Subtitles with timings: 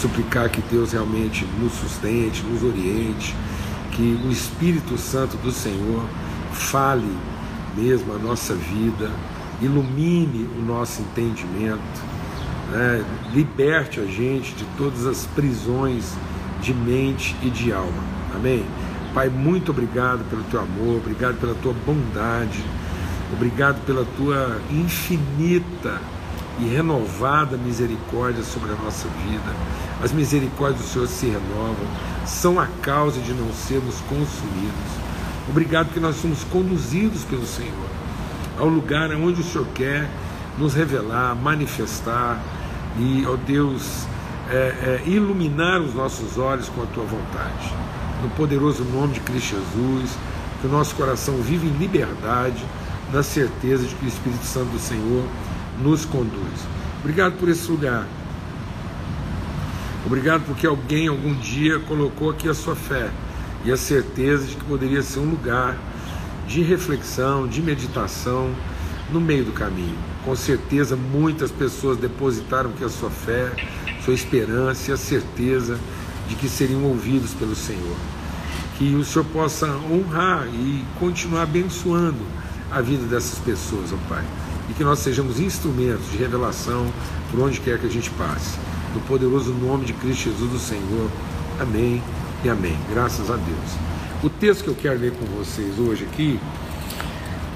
[0.00, 3.34] suplicar que Deus realmente nos sustente, nos oriente,
[3.92, 6.04] que o Espírito Santo do Senhor
[6.52, 7.16] fale
[7.76, 9.10] mesmo a nossa vida,
[9.60, 11.80] ilumine o nosso entendimento,
[12.70, 13.04] né?
[13.32, 16.14] liberte a gente de todas as prisões
[16.60, 18.02] de mente e de alma.
[18.34, 18.64] Amém?
[19.12, 22.62] Pai, muito obrigado pelo teu amor, obrigado pela tua bondade,
[23.32, 26.00] obrigado pela tua infinita
[26.60, 29.87] e renovada misericórdia sobre a nossa vida.
[30.02, 31.86] As misericórdias do Senhor se renovam,
[32.24, 34.98] são a causa de não sermos consumidos.
[35.48, 37.88] Obrigado que nós somos conduzidos pelo Senhor
[38.58, 40.08] ao lugar onde o Senhor quer
[40.58, 42.42] nos revelar, manifestar
[42.98, 44.06] e, ó Deus,
[44.50, 47.72] é, é, iluminar os nossos olhos com a tua vontade.
[48.22, 50.18] No poderoso nome de Cristo Jesus,
[50.60, 52.64] que o nosso coração vive em liberdade,
[53.12, 55.24] na certeza de que o Espírito Santo do Senhor
[55.80, 56.66] nos conduz.
[57.00, 58.04] Obrigado por esse lugar.
[60.08, 63.10] Obrigado porque alguém algum dia colocou aqui a sua fé
[63.62, 65.76] e a certeza de que poderia ser um lugar
[66.46, 68.50] de reflexão, de meditação
[69.12, 69.98] no meio do caminho.
[70.24, 73.52] Com certeza, muitas pessoas depositaram que a sua fé,
[74.02, 75.78] sua esperança e a certeza
[76.26, 77.96] de que seriam ouvidos pelo Senhor.
[78.78, 82.24] Que o Senhor possa honrar e continuar abençoando
[82.70, 84.24] a vida dessas pessoas, ó Pai.
[84.70, 86.90] E que nós sejamos instrumentos de revelação
[87.30, 88.58] por onde quer que a gente passe.
[88.94, 91.10] No poderoso nome de Cristo Jesus, do Senhor.
[91.60, 92.02] Amém
[92.42, 92.76] e amém.
[92.90, 93.76] Graças a Deus.
[94.22, 96.40] O texto que eu quero ler com vocês hoje aqui,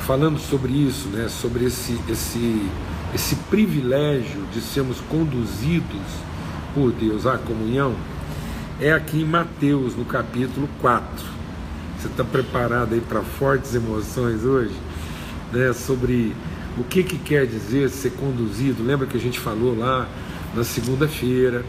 [0.01, 2.71] falando sobre isso, né, sobre esse, esse,
[3.15, 6.03] esse privilégio de sermos conduzidos
[6.75, 7.95] por Deus à comunhão,
[8.79, 11.07] é aqui em Mateus, no capítulo 4.
[11.99, 14.75] Você está preparado aí para fortes emoções hoje?
[15.51, 16.37] Né, sobre
[16.77, 18.83] o que, que quer dizer ser conduzido?
[18.83, 20.07] Lembra que a gente falou lá
[20.55, 21.65] na segunda-feira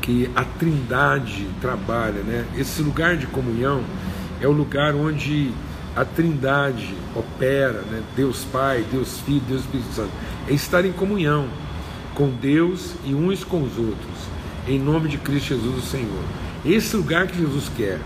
[0.00, 2.44] que a Trindade trabalha, né?
[2.56, 3.82] Esse lugar de comunhão
[4.40, 5.52] é o lugar onde
[5.94, 8.02] a Trindade opera, né?
[8.16, 10.10] Deus Pai, Deus Filho, Deus Espírito Santo.
[10.48, 11.48] É estar em comunhão
[12.14, 14.18] com Deus e uns com os outros,
[14.66, 16.24] em nome de Cristo Jesus, o Senhor.
[16.64, 17.98] Esse lugar que Jesus quer.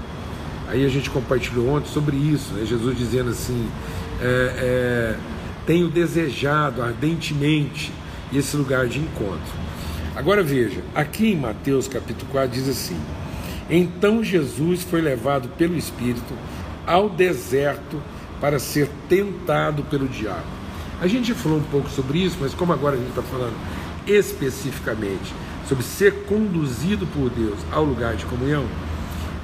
[0.69, 2.65] Aí a gente compartilhou ontem sobre isso, né?
[2.67, 3.69] Jesus dizendo assim:
[4.21, 5.17] é, é,
[5.65, 7.93] tenho desejado ardentemente
[8.33, 9.66] esse lugar de encontro.
[10.17, 12.99] Agora veja, aqui em Mateus capítulo 4 diz assim:
[13.69, 16.33] Então Jesus foi levado pelo Espírito
[16.87, 18.03] ao deserto
[18.41, 20.47] para ser tentado pelo diabo.
[21.03, 23.55] A gente falou um pouco sobre isso, mas como agora a gente está falando
[24.07, 25.35] especificamente
[25.69, 28.65] sobre ser conduzido por Deus ao lugar de comunhão,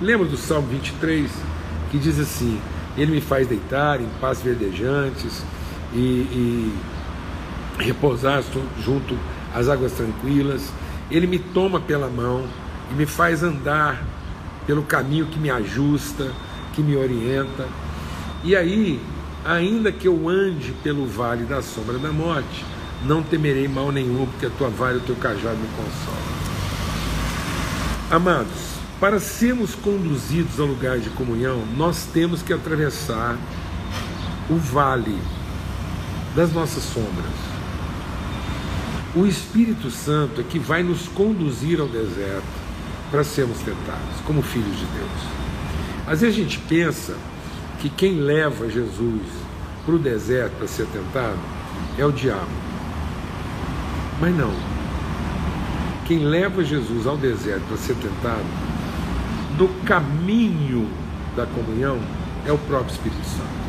[0.01, 1.31] lembra do Salmo 23
[1.91, 2.59] que diz assim:
[2.97, 5.45] Ele me faz deitar em paz verdejantes
[5.93, 6.75] e, e
[7.79, 8.43] repousar
[8.83, 9.19] junto
[9.55, 10.73] as águas tranquilas,
[11.11, 12.45] Ele me toma pela mão
[12.91, 14.03] e me faz andar
[14.67, 16.31] pelo caminho que me ajusta,
[16.75, 17.67] que me orienta.
[18.45, 19.01] E aí,
[19.45, 22.65] ainda que eu ande pelo vale da sombra da morte,
[23.05, 26.33] não temerei mal nenhum, porque a tua vara e o teu cajado me consolam.
[28.11, 33.37] Amados, para sermos conduzidos ao lugar de comunhão, nós temos que atravessar
[34.49, 35.19] o vale
[36.37, 37.52] das nossas sombras.
[39.15, 42.47] O Espírito Santo é que vai nos conduzir ao deserto
[43.11, 45.11] para sermos tentados, como filhos de Deus.
[46.07, 47.15] Às vezes a gente pensa
[47.79, 49.21] que quem leva Jesus
[49.85, 51.39] para o deserto para ser tentado
[51.99, 52.49] é o diabo.
[54.19, 54.55] Mas não.
[56.07, 58.47] Quem leva Jesus ao deserto para ser tentado,
[59.59, 60.89] no caminho
[61.37, 61.99] da comunhão,
[62.47, 63.63] é o próprio Espírito Santo.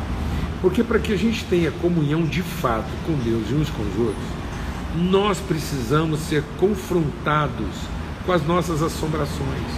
[0.62, 3.98] Porque para que a gente tenha comunhão de fato com Deus e uns com os
[3.98, 4.43] outros,
[4.94, 7.74] nós precisamos ser confrontados
[8.24, 9.72] com as nossas assombrações,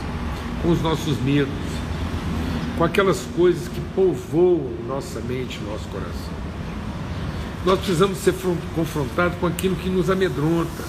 [0.62, 1.52] com os nossos medos,
[2.76, 6.36] com aquelas coisas que povoam nossa mente, nosso coração.
[7.64, 8.34] Nós precisamos ser
[8.74, 10.84] confrontados com aquilo que nos amedronta,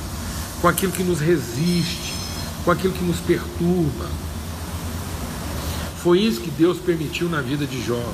[0.61, 2.13] com aquilo que nos resiste,
[2.65, 4.06] com aquilo que nos perturba.
[6.03, 8.13] Foi isso que Deus permitiu na vida de Jó.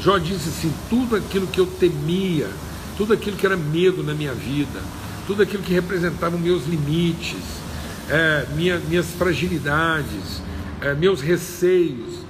[0.00, 2.50] Jó disse assim: tudo aquilo que eu temia,
[2.96, 4.80] tudo aquilo que era medo na minha vida,
[5.28, 7.60] tudo aquilo que representava meus limites,
[8.08, 10.40] é, minha, minhas fragilidades,
[10.80, 12.20] é, meus receios,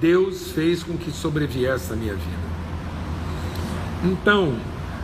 [0.00, 2.48] Deus fez com que sobreviesse na minha vida.
[4.04, 4.54] Então,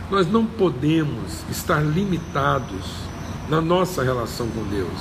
[0.09, 2.85] nós não podemos estar limitados
[3.49, 4.97] na nossa relação com Deus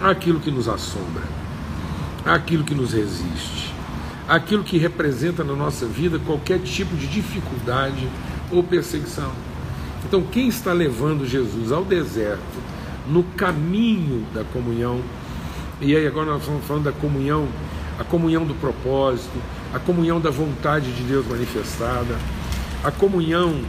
[0.00, 1.24] àquilo que nos assombra,
[2.24, 3.74] àquilo que nos resiste,
[4.28, 8.08] àquilo que representa na nossa vida qualquer tipo de dificuldade
[8.52, 9.47] ou perseguição.
[10.08, 12.40] Então, quem está levando Jesus ao deserto
[13.06, 15.02] no caminho da comunhão.
[15.82, 17.46] E aí agora nós estamos falando da comunhão,
[17.98, 19.38] a comunhão do propósito,
[19.74, 22.16] a comunhão da vontade de Deus manifestada,
[22.82, 23.60] a comunhão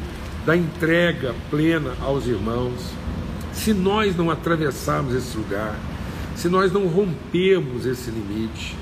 [0.46, 2.94] da entrega plena aos irmãos.
[3.52, 5.76] Se nós não atravessarmos esse lugar,
[6.38, 8.78] se nós não rompermos esse limite,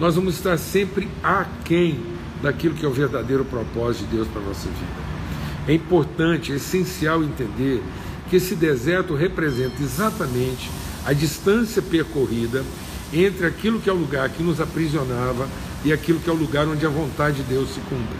[0.00, 2.00] nós vamos estar sempre aquém
[2.42, 5.21] daquilo que é o verdadeiro propósito de Deus para a nossa vida.
[5.66, 7.82] É importante, é essencial entender
[8.28, 10.70] que esse deserto representa exatamente
[11.04, 12.64] a distância percorrida
[13.12, 15.48] entre aquilo que é o lugar que nos aprisionava
[15.84, 18.16] e aquilo que é o lugar onde a vontade de Deus se cumpre.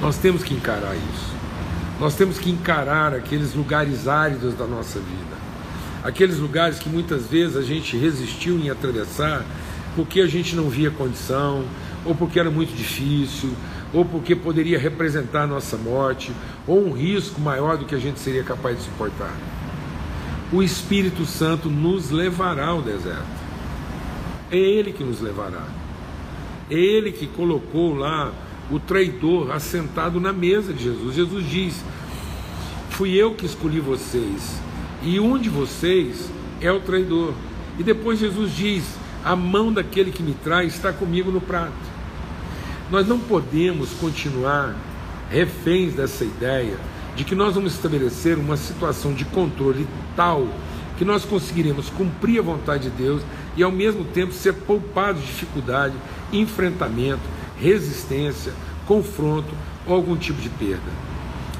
[0.00, 1.34] Nós temos que encarar isso.
[1.98, 5.36] Nós temos que encarar aqueles lugares áridos da nossa vida.
[6.04, 9.44] Aqueles lugares que muitas vezes a gente resistiu em atravessar
[9.94, 11.64] porque a gente não via condição,
[12.04, 13.50] ou porque era muito difícil,
[13.92, 16.32] ou porque poderia representar a nossa morte,
[16.66, 19.34] ou um risco maior do que a gente seria capaz de suportar.
[20.52, 23.46] O Espírito Santo nos levará ao deserto.
[24.50, 25.64] É Ele que nos levará.
[26.70, 28.32] É Ele que colocou lá
[28.70, 31.14] o traidor assentado na mesa de Jesus.
[31.14, 31.84] Jesus diz:
[32.90, 34.60] Fui eu que escolhi vocês,
[35.02, 36.30] e um de vocês
[36.60, 37.34] é o traidor.
[37.78, 38.84] E depois Jesus diz:
[39.24, 41.95] A mão daquele que me traz está comigo no prato.
[42.90, 44.76] Nós não podemos continuar
[45.28, 46.76] reféns dessa ideia
[47.16, 50.46] de que nós vamos estabelecer uma situação de controle tal
[50.96, 53.22] que nós conseguiremos cumprir a vontade de Deus
[53.56, 55.94] e ao mesmo tempo ser poupados de dificuldade,
[56.32, 57.22] enfrentamento,
[57.58, 58.52] resistência,
[58.86, 59.52] confronto
[59.86, 60.90] ou algum tipo de perda.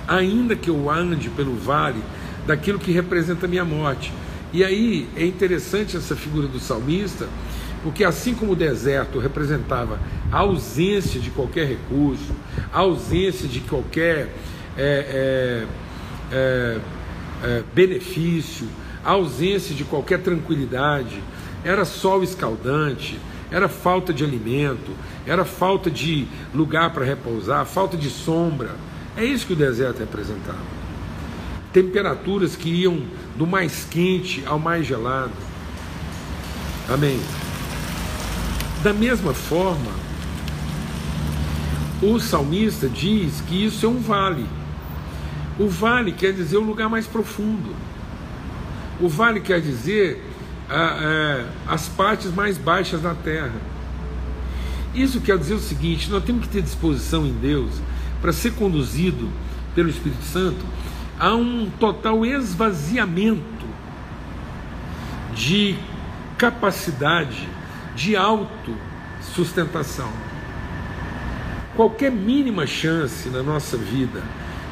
[0.06, 2.02] Ainda que eu ande pelo vale
[2.46, 4.12] daquilo que representa a minha morte.
[4.52, 7.28] E aí é interessante essa figura do salmista,
[7.86, 10.00] porque assim como o deserto representava
[10.32, 12.34] a ausência de qualquer recurso,
[12.72, 14.28] a ausência de qualquer
[14.76, 15.66] é, é,
[16.32, 16.78] é,
[17.44, 18.66] é, benefício,
[19.04, 21.22] a ausência de qualquer tranquilidade,
[21.62, 23.20] era sol escaldante,
[23.52, 24.90] era falta de alimento,
[25.24, 28.70] era falta de lugar para repousar, falta de sombra.
[29.16, 30.58] É isso que o deserto representava.
[31.72, 33.00] Temperaturas que iam
[33.36, 35.30] do mais quente ao mais gelado.
[36.92, 37.20] Amém.
[38.86, 39.90] Da mesma forma,
[42.00, 44.46] o salmista diz que isso é um vale.
[45.58, 47.74] O vale quer dizer o lugar mais profundo.
[49.00, 50.24] O vale quer dizer
[51.66, 53.60] as partes mais baixas da terra.
[54.94, 57.72] Isso quer dizer o seguinte: nós temos que ter disposição em Deus
[58.22, 59.28] para ser conduzido
[59.74, 60.64] pelo Espírito Santo
[61.18, 63.66] a um total esvaziamento
[65.34, 65.76] de
[66.38, 67.48] capacidade
[67.96, 70.10] de autossustentação.
[71.74, 74.22] Qualquer mínima chance na nossa vida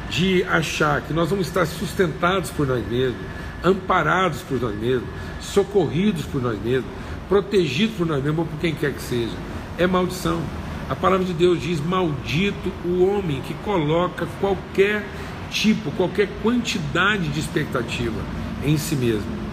[0.09, 3.21] de achar que nós vamos estar sustentados por nós mesmos,
[3.63, 5.09] amparados por nós mesmos,
[5.41, 6.89] socorridos por nós mesmos,
[7.27, 9.35] protegidos por nós mesmos ou por quem quer que seja,
[9.77, 10.39] é maldição.
[10.87, 15.03] A palavra de Deus diz: Maldito o homem que coloca qualquer
[15.49, 18.21] tipo, qualquer quantidade de expectativa
[18.63, 19.45] em si mesmo.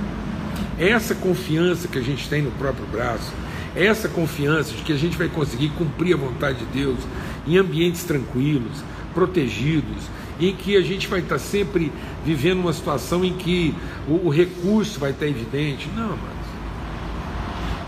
[0.78, 3.32] Essa confiança que a gente tem no próprio braço,
[3.74, 6.98] essa confiança de que a gente vai conseguir cumprir a vontade de Deus
[7.46, 8.82] em ambientes tranquilos,
[9.14, 10.04] protegidos,
[10.40, 11.92] em que a gente vai estar sempre
[12.24, 13.74] vivendo uma situação em que
[14.08, 15.88] o, o recurso vai estar evidente.
[15.94, 16.42] Não, mas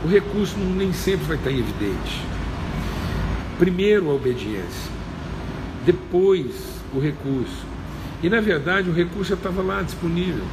[0.05, 2.23] o recurso nem sempre vai estar evidente.
[3.59, 4.91] Primeiro a obediência,
[5.85, 6.51] depois
[6.95, 7.65] o recurso.
[8.23, 10.45] E na verdade o recurso já estava lá disponível.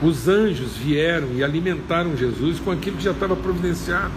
[0.00, 4.12] Os anjos vieram e alimentaram Jesus com aquilo que já estava providenciado,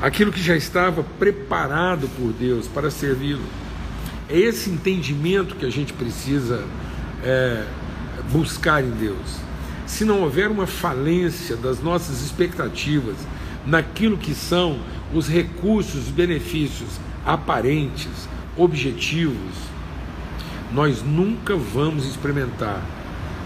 [0.00, 3.42] aquilo que já estava preparado por Deus para servi-lo.
[4.28, 6.64] É esse entendimento que a gente precisa
[7.24, 7.64] é,
[8.30, 9.40] buscar em Deus.
[9.84, 13.16] Se não houver uma falência das nossas expectativas
[13.66, 14.78] naquilo que são
[15.12, 19.56] os recursos, os benefícios aparentes, objetivos,
[20.72, 22.80] nós nunca vamos experimentar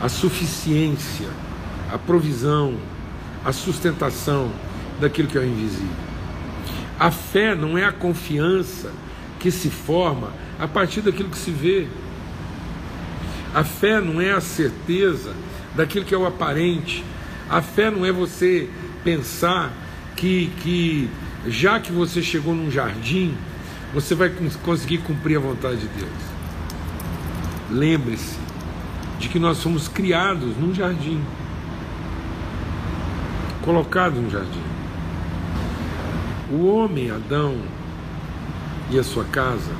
[0.04, 1.30] a suficiência,
[1.90, 2.74] a provisão,
[3.42, 4.50] a sustentação
[5.00, 5.96] daquilo que é o invisível.
[7.00, 8.92] A fé não é a confiança
[9.40, 10.30] que se forma
[10.60, 11.86] a partir daquilo que se vê.
[13.54, 15.32] A fé não é a certeza
[15.74, 17.02] daquilo que é o aparente.
[17.48, 18.68] A fé não é você
[19.02, 19.72] pensar
[20.16, 21.08] que, que
[21.46, 23.34] já que você chegou num jardim,
[23.94, 24.30] você vai
[24.62, 26.10] conseguir cumprir a vontade de Deus.
[27.70, 28.43] Lembre-se,
[29.18, 31.22] de que nós fomos criados num jardim,
[33.62, 34.62] colocados num jardim.
[36.50, 37.56] O homem, Adão,
[38.90, 39.72] e a sua casa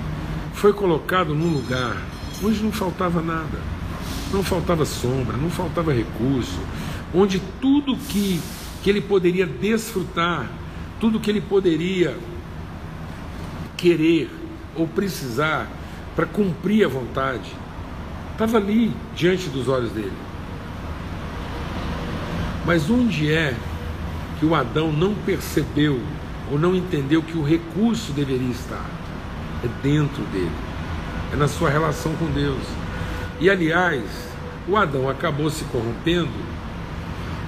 [0.54, 1.96] foi colocado num lugar
[2.42, 3.74] onde não faltava nada.
[4.32, 6.58] não faltava sombra, não faltava recurso,
[7.14, 8.40] onde tudo que,
[8.82, 10.50] que ele poderia desfrutar,
[10.98, 12.16] tudo que ele poderia
[13.76, 14.28] querer
[14.74, 15.68] ou precisar
[16.16, 17.52] para cumprir a vontade,
[18.34, 20.12] estava ali diante dos olhos dele.
[22.66, 23.54] Mas onde é
[24.38, 26.00] que o Adão não percebeu
[26.50, 28.84] ou não entendeu que o recurso deveria estar?
[29.62, 30.50] É dentro dele,
[31.32, 32.62] é na sua relação com Deus.
[33.40, 34.02] E aliás,
[34.68, 36.54] o Adão acabou se corrompendo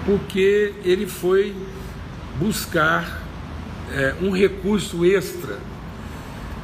[0.05, 1.55] porque ele foi
[2.39, 3.23] buscar
[3.91, 5.59] é, um recurso extra,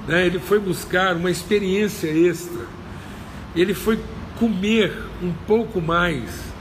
[0.07, 0.27] né?
[0.27, 2.63] ele foi buscar uma experiência extra,
[3.55, 3.99] ele foi
[4.39, 4.93] comer
[5.23, 6.53] um pouco mais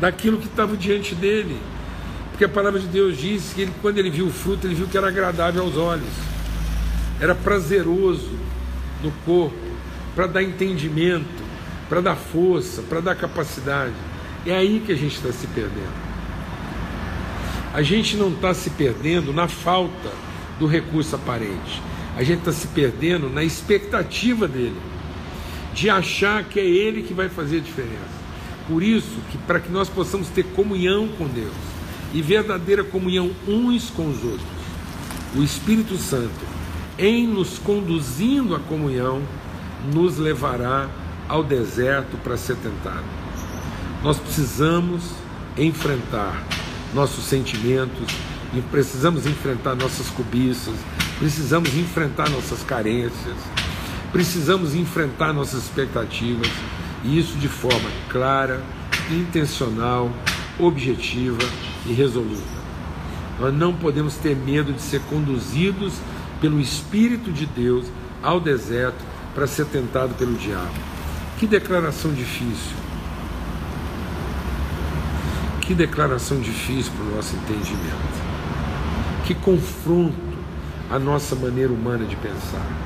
[0.00, 1.58] daquilo que estava diante dele.
[2.30, 4.86] Porque a palavra de Deus diz que ele, quando ele viu o fruto, ele viu
[4.88, 6.12] que era agradável aos olhos,
[7.20, 8.32] era prazeroso
[9.02, 9.56] no corpo,
[10.14, 11.44] para dar entendimento,
[11.88, 13.94] para dar força, para dar capacidade.
[14.44, 16.04] É aí que a gente está se perdendo.
[17.72, 20.10] A gente não está se perdendo na falta
[20.58, 21.82] do recurso aparente.
[22.16, 24.76] A gente está se perdendo na expectativa dele,
[25.74, 28.24] de achar que é ele que vai fazer a diferença.
[28.68, 31.52] Por isso, que para que nós possamos ter comunhão com Deus
[32.14, 34.48] e verdadeira comunhão uns com os outros,
[35.34, 36.46] o Espírito Santo,
[36.96, 39.20] em nos conduzindo à comunhão,
[39.92, 40.88] nos levará
[41.28, 43.04] ao deserto para ser tentado.
[44.02, 45.02] Nós precisamos
[45.58, 46.46] enfrentar
[46.94, 48.14] nossos sentimentos,
[48.70, 50.74] precisamos enfrentar nossas cobiças,
[51.18, 53.36] precisamos enfrentar nossas carências,
[54.14, 56.48] precisamos enfrentar nossas expectativas,
[57.02, 58.62] e isso de forma clara,
[59.10, 60.08] intencional,
[60.56, 61.42] objetiva
[61.84, 62.40] e resoluta.
[63.40, 65.94] Nós não podemos ter medo de ser conduzidos
[66.40, 67.86] pelo Espírito de Deus
[68.22, 69.04] ao deserto
[69.34, 70.70] para ser tentado pelo diabo.
[71.36, 72.76] Que declaração difícil.
[75.60, 78.22] Que declaração difícil para o nosso entendimento.
[79.26, 80.14] Que confronto
[80.88, 82.83] à nossa maneira humana de pensar.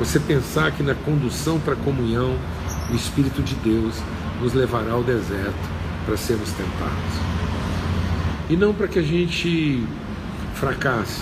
[0.00, 2.34] Você pensar que na condução para a comunhão,
[2.90, 3.96] o Espírito de Deus
[4.40, 5.70] nos levará ao deserto
[6.06, 7.14] para sermos tentados.
[8.48, 9.86] E não para que a gente
[10.54, 11.20] fracasse.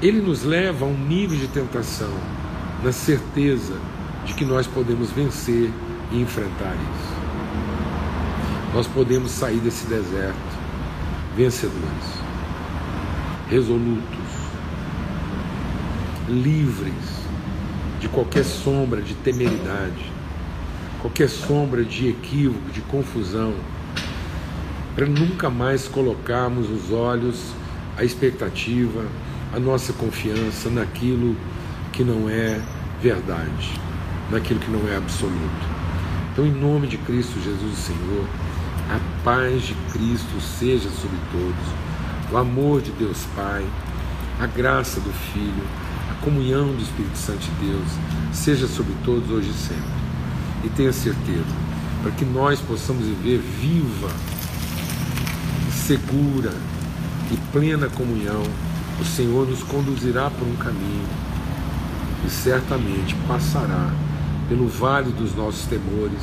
[0.00, 2.14] Ele nos leva a um nível de tentação
[2.84, 3.76] na certeza
[4.24, 5.68] de que nós podemos vencer
[6.12, 7.14] e enfrentar isso.
[8.72, 10.38] Nós podemos sair desse deserto
[11.36, 12.20] vencedores,
[13.50, 14.23] resolutos,
[16.28, 17.24] livres
[18.00, 20.12] de qualquer sombra de temeridade,
[21.00, 23.54] qualquer sombra de equívoco, de confusão,
[24.94, 27.52] para nunca mais colocarmos os olhos,
[27.96, 29.04] a expectativa,
[29.52, 31.36] a nossa confiança naquilo
[31.92, 32.60] que não é
[33.00, 33.80] verdade,
[34.30, 35.74] naquilo que não é absoluto.
[36.32, 38.26] Então, em nome de Cristo Jesus, Senhor,
[38.90, 43.64] a paz de Cristo seja sobre todos, o amor de Deus Pai,
[44.40, 45.64] a graça do Filho,
[46.24, 47.86] comunhão do Espírito Santo de Deus
[48.32, 50.04] seja sobre todos hoje e sempre.
[50.64, 51.44] E tenha certeza,
[52.02, 54.08] para que nós possamos viver viva,
[55.86, 56.52] segura
[57.30, 58.42] e plena comunhão,
[58.98, 61.06] o Senhor nos conduzirá por um caminho
[62.26, 63.92] e certamente passará
[64.48, 66.22] pelo vale dos nossos temores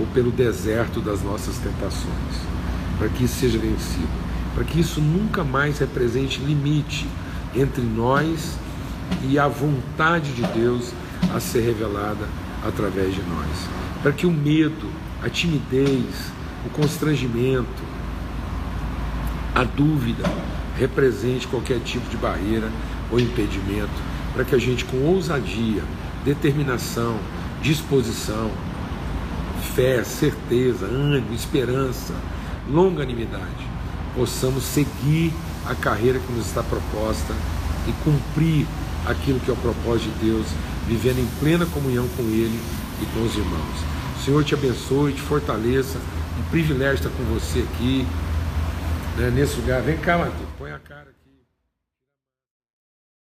[0.00, 2.34] ou pelo deserto das nossas tentações,
[2.98, 4.08] para que isso seja vencido,
[4.54, 7.06] para que isso nunca mais represente limite
[7.54, 8.58] entre nós
[9.28, 10.92] e a vontade de Deus
[11.34, 12.26] a ser revelada
[12.66, 13.68] através de nós,
[14.02, 14.90] para que o medo,
[15.22, 16.30] a timidez,
[16.64, 17.82] o constrangimento,
[19.54, 20.24] a dúvida
[20.78, 22.70] represente qualquer tipo de barreira
[23.10, 25.82] ou impedimento para que a gente, com ousadia,
[26.22, 27.16] determinação,
[27.62, 28.50] disposição,
[29.74, 32.12] fé, certeza, ânimo, esperança,
[32.68, 33.66] longanimidade,
[34.14, 35.32] possamos seguir
[35.66, 37.32] a carreira que nos está proposta
[37.88, 38.66] e cumprir
[39.06, 40.46] aquilo que é o propósito de Deus,
[40.86, 42.60] vivendo em plena comunhão com Ele
[43.00, 43.84] e com os irmãos.
[44.18, 45.98] O Senhor te abençoe, te fortaleça.
[46.38, 48.06] Um privilégio estar com você aqui,
[49.16, 49.80] né, nesse lugar.
[49.82, 51.15] Vem cá, Matheus, põe a cara.